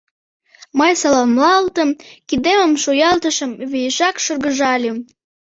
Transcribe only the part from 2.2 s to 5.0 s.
кидемым шуялтышым, виешак шыргыжальым.